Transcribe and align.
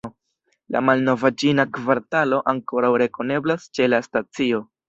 La 0.75 0.79
malnova 0.85 1.31
ĉina 1.43 1.67
kvartalo 1.79 2.41
ankoraŭ 2.55 2.91
rekoneblas 3.05 3.71
ĉe 3.79 3.91
la 3.93 4.05
stacio. 4.09 4.69